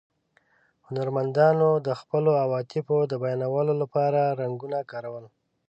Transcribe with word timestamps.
هنرمندانو 0.87 1.69
د 1.87 1.89
خپلو 1.99 2.31
عواطفو 2.43 2.97
د 3.11 3.13
بیانولو 3.23 3.73
له 3.81 3.85
پاره 3.93 4.23
رنګونه 4.41 4.79
کارول. 4.91 5.25